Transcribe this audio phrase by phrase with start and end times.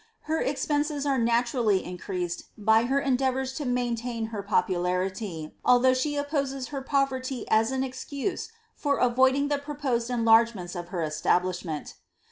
[0.21, 6.69] Her expenses are naturally increased by her endeavours to maintain her popularity, although she opposes
[6.69, 11.93] her poverty as an excuse for avoiding the proposed enlarge ments of her establishment."